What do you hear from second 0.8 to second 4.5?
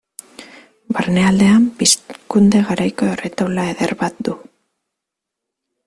Barnealdean Pizkunde garaiko erretaula eder bat du.